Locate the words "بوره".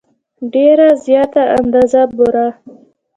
2.15-2.47